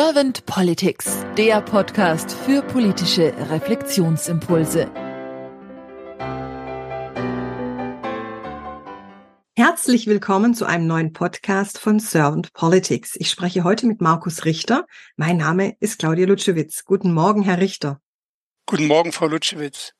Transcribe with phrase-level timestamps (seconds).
[0.00, 4.88] Servant Politics, der Podcast für politische Reflexionsimpulse.
[9.56, 13.16] Herzlich willkommen zu einem neuen Podcast von Servant Politics.
[13.16, 14.86] Ich spreche heute mit Markus Richter.
[15.16, 16.84] Mein Name ist Claudia Lutschewitz.
[16.84, 18.00] Guten Morgen, Herr Richter.
[18.66, 19.94] Guten Morgen, Frau Lutschewitz.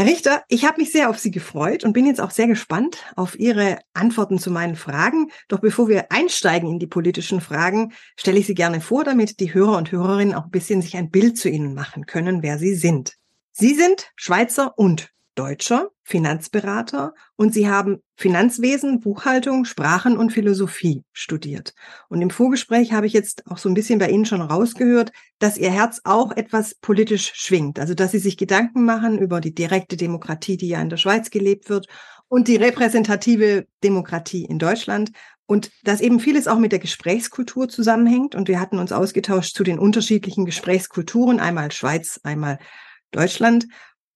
[0.00, 2.96] Herr Richter, ich habe mich sehr auf Sie gefreut und bin jetzt auch sehr gespannt
[3.16, 5.30] auf Ihre Antworten zu meinen Fragen.
[5.48, 9.52] Doch bevor wir einsteigen in die politischen Fragen, stelle ich Sie gerne vor, damit die
[9.52, 12.74] Hörer und Hörerinnen auch ein bisschen sich ein Bild zu Ihnen machen können, wer Sie
[12.74, 13.18] sind.
[13.52, 21.74] Sie sind Schweizer und Deutscher, Finanzberater und Sie haben Finanzwesen, Buchhaltung, Sprachen und Philosophie studiert.
[22.08, 25.56] Und im Vorgespräch habe ich jetzt auch so ein bisschen bei Ihnen schon rausgehört, dass
[25.56, 27.78] Ihr Herz auch etwas politisch schwingt.
[27.78, 31.30] Also dass Sie sich Gedanken machen über die direkte Demokratie, die ja in der Schweiz
[31.30, 31.86] gelebt wird
[32.28, 35.12] und die repräsentative Demokratie in Deutschland.
[35.46, 38.36] Und dass eben vieles auch mit der Gesprächskultur zusammenhängt.
[38.36, 42.58] Und wir hatten uns ausgetauscht zu den unterschiedlichen Gesprächskulturen, einmal Schweiz, einmal
[43.10, 43.66] Deutschland.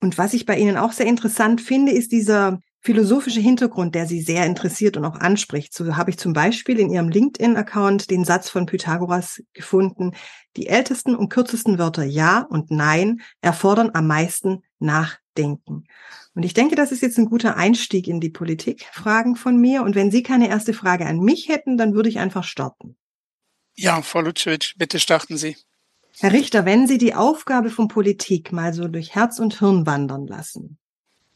[0.05, 4.21] Und was ich bei Ihnen auch sehr interessant finde, ist dieser philosophische Hintergrund, der Sie
[4.21, 5.73] sehr interessiert und auch anspricht.
[5.73, 10.13] So habe ich zum Beispiel in Ihrem LinkedIn-Account den Satz von Pythagoras gefunden.
[10.59, 15.85] Die ältesten und kürzesten Wörter Ja und Nein erfordern am meisten Nachdenken.
[16.35, 18.87] Und ich denke, das ist jetzt ein guter Einstieg in die Politik.
[18.93, 19.85] Fragen von mir.
[19.85, 22.99] Und wenn Sie keine erste Frage an mich hätten, dann würde ich einfach starten.
[23.75, 25.57] Ja, Frau Lutschewitsch, bitte starten Sie.
[26.21, 30.27] Herr Richter, wenn Sie die Aufgabe von Politik mal so durch Herz und Hirn wandern
[30.27, 30.79] lassen,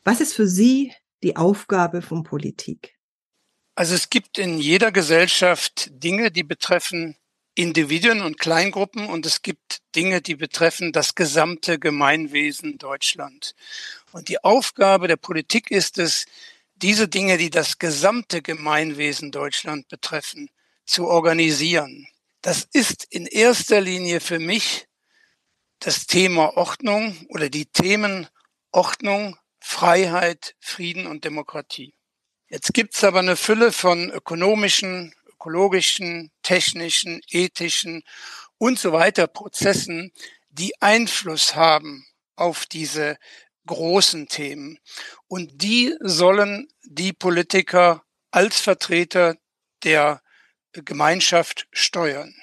[0.04, 2.94] was ist für Sie die Aufgabe von Politik?
[3.74, 7.16] Also es gibt in jeder Gesellschaft Dinge, die betreffen
[7.54, 13.56] Individuen und Kleingruppen und es gibt Dinge, die betreffen das gesamte Gemeinwesen Deutschland.
[14.12, 16.26] Und die Aufgabe der Politik ist es,
[16.76, 20.50] diese Dinge, die das gesamte Gemeinwesen Deutschland betreffen,
[20.86, 22.06] zu organisieren.
[22.42, 24.86] Das ist in erster Linie für mich
[25.80, 28.28] das Thema Ordnung oder die Themen
[28.70, 31.94] Ordnung, Freiheit, Frieden und Demokratie.
[32.48, 38.02] Jetzt gibt's aber eine Fülle von ökonomischen, ökologischen, technischen, ethischen
[38.56, 40.12] und so weiter Prozessen,
[40.48, 42.06] die Einfluss haben
[42.36, 43.18] auf diese
[43.66, 44.78] großen Themen.
[45.26, 49.36] Und die sollen die Politiker als Vertreter
[49.84, 50.22] der
[50.82, 52.34] Gemeinschaft steuern.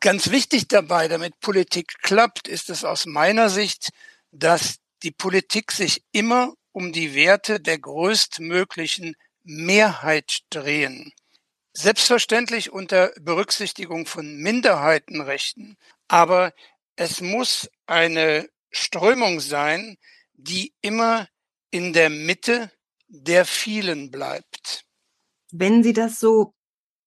[0.00, 3.90] Ganz wichtig dabei, damit Politik klappt, ist es aus meiner Sicht,
[4.32, 11.12] dass die Politik sich immer um die Werte der größtmöglichen Mehrheit drehen.
[11.72, 15.76] Selbstverständlich unter Berücksichtigung von Minderheitenrechten,
[16.08, 16.52] aber
[16.96, 19.96] es muss eine Strömung sein,
[20.34, 21.28] die immer
[21.70, 22.70] in der Mitte
[23.08, 24.84] der vielen bleibt.
[25.52, 26.54] Wenn Sie das so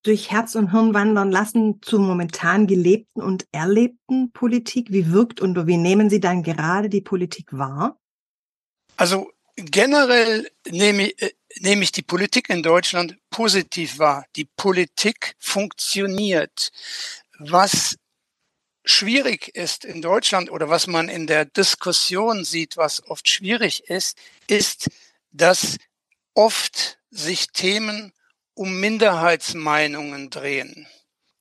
[0.03, 4.91] durch Herz und Hirn wandern lassen zur momentan gelebten und erlebten Politik?
[4.91, 7.99] Wie wirkt und wie nehmen Sie dann gerade die Politik wahr?
[8.97, 14.25] Also generell nehme, äh, nehme ich die Politik in Deutschland positiv wahr.
[14.35, 16.71] Die Politik funktioniert.
[17.39, 17.97] Was
[18.85, 24.17] schwierig ist in Deutschland oder was man in der Diskussion sieht, was oft schwierig ist,
[24.47, 24.89] ist,
[25.31, 25.77] dass
[26.33, 28.11] oft sich Themen
[28.53, 30.87] um Minderheitsmeinungen drehen.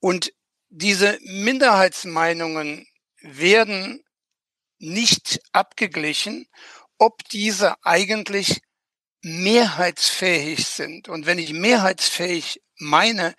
[0.00, 0.32] Und
[0.68, 2.86] diese Minderheitsmeinungen
[3.20, 4.04] werden
[4.78, 6.48] nicht abgeglichen,
[6.98, 8.62] ob diese eigentlich
[9.22, 11.08] mehrheitsfähig sind.
[11.08, 13.34] Und wenn ich mehrheitsfähig meine,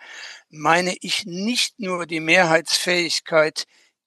[0.50, 3.66] meine ich nicht nur die Mehrheitsfähigkeit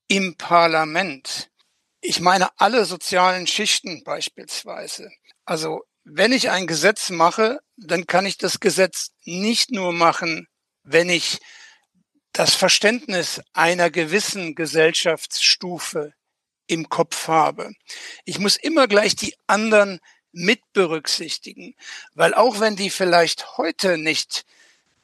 [0.08, 1.50] im Parlament.
[2.00, 5.10] Ich meine alle sozialen Schichten beispielsweise.
[5.44, 10.46] Also wenn ich ein Gesetz mache, dann kann ich das Gesetz nicht nur machen,
[10.84, 11.40] wenn ich
[12.32, 16.12] das Verständnis einer gewissen Gesellschaftsstufe
[16.68, 17.72] im Kopf habe.
[18.24, 19.98] Ich muss immer gleich die anderen
[20.30, 21.74] mit berücksichtigen,
[22.14, 24.44] weil auch wenn die vielleicht heute nicht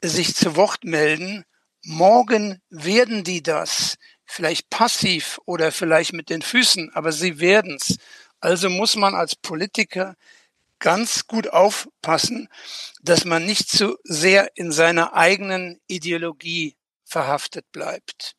[0.03, 1.45] sich zu Wort melden,
[1.83, 7.99] morgen werden die das, vielleicht passiv oder vielleicht mit den Füßen, aber sie werden's.
[8.39, 10.17] Also muss man als Politiker
[10.83, 12.49] ganz gut aufpassen,
[13.03, 18.35] dass man nicht zu sehr in seiner eigenen Ideologie verhaftet bleibt.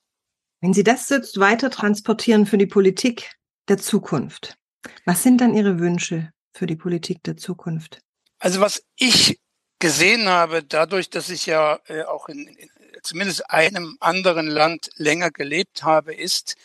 [0.61, 3.31] Wenn Sie das jetzt weiter transportieren für die Politik
[3.67, 4.57] der Zukunft,
[5.05, 8.01] was sind dann Ihre Wünsche für die Politik der Zukunft?
[8.39, 9.39] Also was ich
[9.79, 12.69] gesehen habe, dadurch, dass ich ja äh, auch in, in
[13.03, 16.55] zumindest einem anderen Land länger gelebt habe, ist,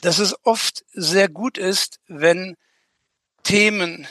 [0.00, 2.56] dass es oft sehr gut ist, wenn
[3.42, 4.06] Themen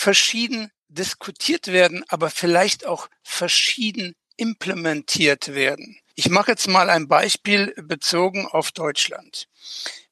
[0.00, 5.98] verschieden diskutiert werden, aber vielleicht auch verschieden implementiert werden.
[6.14, 9.46] Ich mache jetzt mal ein Beispiel bezogen auf Deutschland.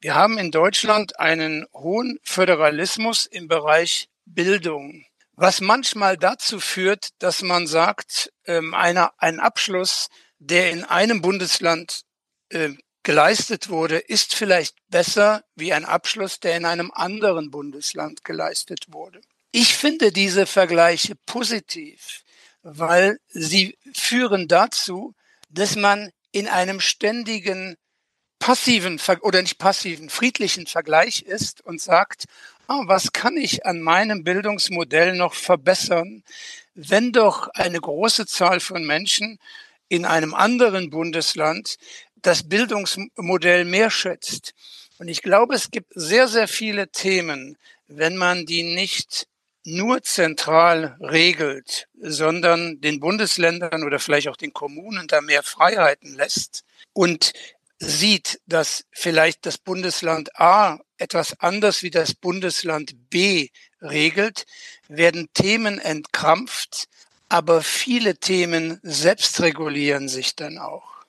[0.00, 7.40] Wir haben in Deutschland einen hohen Föderalismus im Bereich Bildung, was manchmal dazu führt, dass
[7.40, 10.08] man sagt, ähm, einer, ein Abschluss,
[10.38, 12.02] der in einem Bundesland
[12.50, 12.74] äh,
[13.04, 19.22] geleistet wurde, ist vielleicht besser wie ein Abschluss, der in einem anderen Bundesland geleistet wurde.
[19.50, 22.22] Ich finde diese Vergleiche positiv,
[22.62, 25.14] weil sie führen dazu,
[25.48, 27.76] dass man in einem ständigen
[28.38, 32.24] passiven oder nicht passiven, friedlichen Vergleich ist und sagt,
[32.68, 36.22] oh, was kann ich an meinem Bildungsmodell noch verbessern,
[36.74, 39.38] wenn doch eine große Zahl von Menschen
[39.88, 41.76] in einem anderen Bundesland
[42.16, 44.52] das Bildungsmodell mehr schätzt.
[44.98, 47.56] Und ich glaube, es gibt sehr, sehr viele Themen,
[47.86, 49.26] wenn man die nicht
[49.68, 56.64] nur zentral regelt, sondern den Bundesländern oder vielleicht auch den Kommunen da mehr Freiheiten lässt
[56.92, 57.32] und
[57.78, 63.50] sieht, dass vielleicht das Bundesland A etwas anders wie das Bundesland B
[63.80, 64.46] regelt,
[64.88, 66.88] werden Themen entkrampft,
[67.28, 71.04] aber viele Themen selbst regulieren sich dann auch.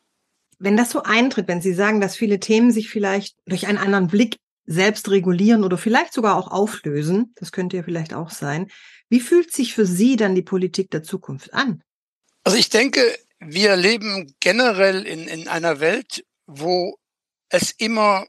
[0.60, 4.08] Wenn das so eintritt, wenn Sie sagen, dass viele Themen sich vielleicht durch einen anderen
[4.08, 4.38] Blick
[4.72, 8.70] selbst regulieren oder vielleicht sogar auch auflösen, das könnte ja vielleicht auch sein,
[9.10, 11.82] wie fühlt sich für Sie dann die Politik der Zukunft an?
[12.44, 13.02] Also ich denke,
[13.40, 17.00] wir leben generell in, in einer Welt, wo
[17.50, 18.28] es immer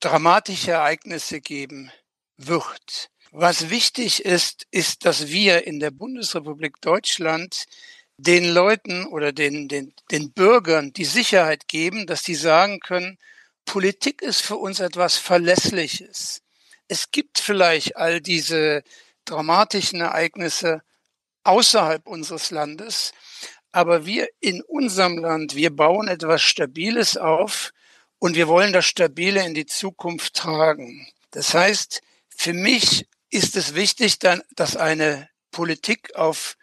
[0.00, 1.90] dramatische Ereignisse geben
[2.38, 3.10] wird.
[3.32, 7.66] Was wichtig ist, ist, dass wir in der Bundesrepublik Deutschland
[8.16, 13.18] den Leuten oder den, den, den Bürgern die Sicherheit geben, dass sie sagen können,
[13.64, 16.42] Politik ist für uns etwas Verlässliches.
[16.88, 18.82] Es gibt vielleicht all diese
[19.24, 20.82] dramatischen Ereignisse
[21.44, 23.12] außerhalb unseres Landes,
[23.72, 27.72] aber wir in unserem Land, wir bauen etwas Stabiles auf
[28.18, 31.08] und wir wollen das Stabile in die Zukunft tragen.
[31.30, 36.56] Das heißt, für mich ist es wichtig, dass eine Politik auf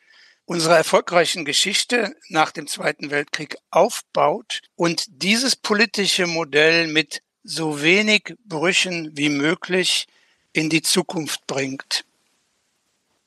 [0.49, 8.35] unserer erfolgreichen Geschichte nach dem Zweiten Weltkrieg aufbaut und dieses politische Modell mit so wenig
[8.45, 10.07] Brüchen wie möglich
[10.51, 12.03] in die Zukunft bringt.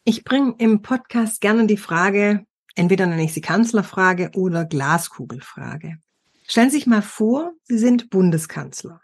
[0.03, 5.99] Ich bringe im Podcast gerne die Frage, entweder nenne ich sie Kanzlerfrage oder Glaskugelfrage.
[6.49, 9.01] Stellen Sie sich mal vor, Sie sind Bundeskanzler.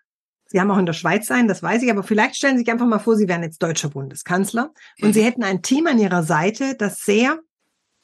[0.46, 2.72] Sie haben auch in der Schweiz sein, das weiß ich, aber vielleicht stellen Sie sich
[2.72, 5.24] einfach mal vor, Sie wären jetzt deutscher Bundeskanzler und Sie mhm.
[5.24, 7.38] hätten ein Team an Ihrer Seite, das sehr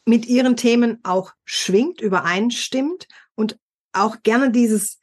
[0.04, 3.58] mit ihren Themen auch schwingt, übereinstimmt und
[3.92, 4.98] auch gerne dieses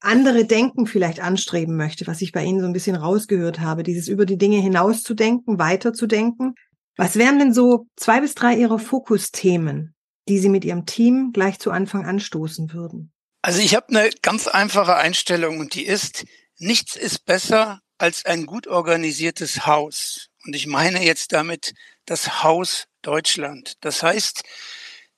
[0.00, 4.08] andere Denken vielleicht anstreben möchte, was ich bei Ihnen so ein bisschen rausgehört habe, dieses
[4.08, 6.54] über die Dinge hinauszudenken, weiterzudenken.
[6.96, 9.94] Was wären denn so zwei bis drei Ihrer Fokusthemen,
[10.28, 13.12] die Sie mit Ihrem Team gleich zu Anfang anstoßen würden?
[13.42, 16.24] Also ich habe eine ganz einfache Einstellung und die ist,
[16.58, 20.28] nichts ist besser als ein gut organisiertes Haus.
[20.44, 21.74] Und ich meine jetzt damit
[22.06, 23.76] das Haus Deutschland.
[23.80, 24.42] Das heißt,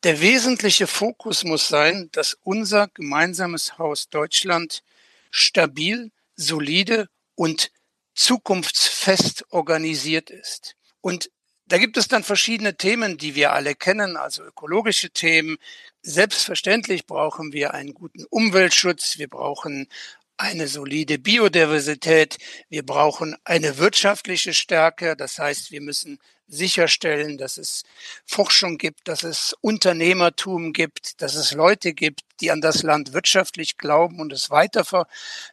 [0.04, 4.82] der wesentliche Fokus muss sein, dass unser gemeinsames Haus Deutschland
[5.30, 7.70] stabil, solide und
[8.14, 10.76] zukunftsfest organisiert ist.
[11.00, 11.30] Und
[11.66, 15.58] da gibt es dann verschiedene Themen, die wir alle kennen, also ökologische Themen.
[16.02, 19.88] Selbstverständlich brauchen wir einen guten Umweltschutz, wir brauchen
[20.38, 27.82] eine solide Biodiversität, wir brauchen eine wirtschaftliche Stärke, das heißt, wir müssen sicherstellen, dass es
[28.24, 33.76] Forschung gibt, dass es Unternehmertum gibt, dass es Leute gibt, die an das Land wirtschaftlich
[33.76, 35.06] glauben und es weiter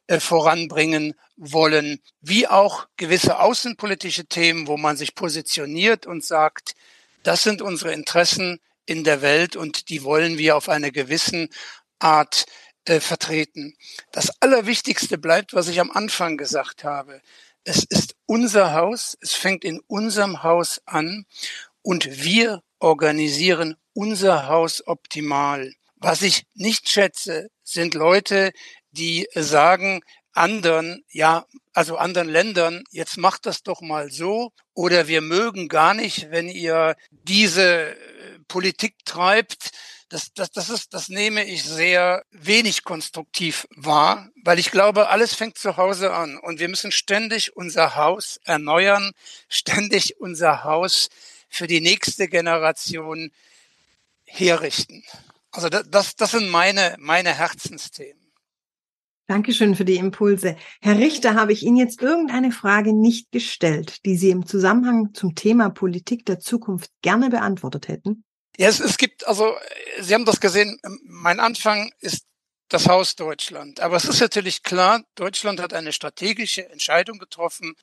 [0.08, 6.76] äh, voranbringen wollen, wie auch gewisse außenpolitische Themen, wo man sich positioniert und sagt,
[7.24, 11.50] das sind unsere Interessen in der Welt und die wollen wir auf eine gewissen
[12.00, 12.46] Art
[12.86, 13.76] äh, vertreten.
[14.12, 17.22] Das Allerwichtigste bleibt, was ich am Anfang gesagt habe
[17.66, 21.26] es ist unser Haus, es fängt in unserem Haus an
[21.82, 25.74] und wir organisieren unser Haus optimal.
[25.96, 28.52] Was ich nicht schätze, sind Leute,
[28.92, 30.02] die sagen
[30.34, 35.94] anderen, ja, also anderen Ländern, jetzt macht das doch mal so oder wir mögen gar
[35.94, 37.96] nicht, wenn ihr diese äh,
[38.48, 39.72] Politik treibt,
[40.10, 45.34] das, das, das, ist, das nehme ich sehr wenig konstruktiv wahr, weil ich glaube, alles
[45.34, 49.12] fängt zu Hause an und wir müssen ständig unser Haus erneuern,
[49.50, 51.10] ständig unser Haus
[51.50, 53.32] für die nächste Generation
[54.26, 55.04] herrichten.
[55.52, 58.26] Also das, das sind meine, meine Herzensthemen.
[59.28, 60.56] Dankeschön für die Impulse.
[60.82, 65.34] Herr Richter, habe ich Ihnen jetzt irgendeine Frage nicht gestellt, die Sie im Zusammenhang zum
[65.34, 68.25] Thema Politik der Zukunft gerne beantwortet hätten?
[68.58, 69.58] Ja, es, es gibt, also
[70.00, 72.26] Sie haben das gesehen, mein Anfang ist
[72.70, 73.80] das Haus Deutschland.
[73.80, 77.76] Aber es ist natürlich klar, Deutschland hat eine strategische Entscheidung getroffen,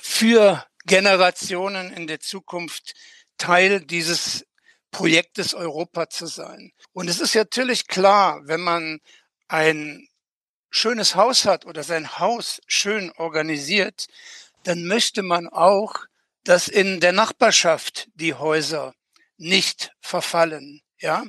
[0.00, 2.94] für Generationen in der Zukunft
[3.38, 4.46] Teil dieses
[4.90, 6.72] Projektes Europa zu sein.
[6.92, 9.00] Und es ist natürlich klar, wenn man
[9.48, 10.08] ein
[10.70, 14.06] schönes Haus hat oder sein Haus schön organisiert,
[14.64, 15.94] dann möchte man auch,
[16.44, 18.94] dass in der Nachbarschaft die Häuser
[19.40, 20.82] nicht verfallen.
[20.98, 21.24] Ja,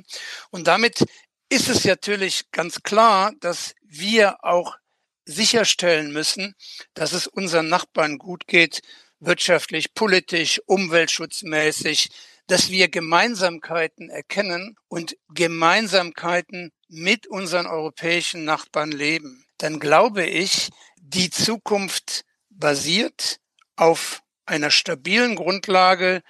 [0.50, 1.04] und damit
[1.48, 4.76] ist es natürlich ganz klar, dass wir auch
[5.24, 6.54] sicherstellen müssen,
[6.94, 8.82] dass es unseren Nachbarn gut geht,
[9.20, 12.10] wirtschaftlich, politisch, umweltschutzmäßig,
[12.48, 19.46] dass wir Gemeinsamkeiten erkennen und Gemeinsamkeiten mit unseren europäischen Nachbarn leben.
[19.58, 23.38] Dann glaube ich, die Zukunft basiert
[23.76, 26.22] auf einer stabilen Grundlage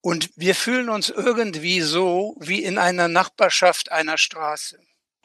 [0.00, 4.78] und wir fühlen uns irgendwie so wie in einer Nachbarschaft einer Straße.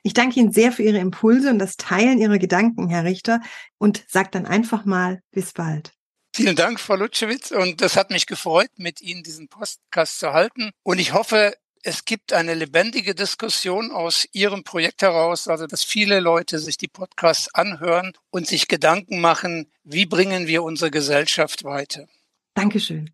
[0.04, 3.42] Ich danke Ihnen sehr für Ihre Impulse und das Teilen Ihrer Gedanken, Herr Richter,
[3.78, 5.94] und sage dann einfach mal bis bald.
[6.36, 10.72] Vielen Dank, Frau Lutschewitz, und das hat mich gefreut, mit Ihnen diesen Podcast zu halten.
[10.82, 16.20] Und ich hoffe, es gibt eine lebendige Diskussion aus Ihrem Projekt heraus, also dass viele
[16.20, 22.08] Leute sich die Podcasts anhören und sich Gedanken machen, wie bringen wir unsere Gesellschaft weiter.
[22.56, 23.14] Dankeschön.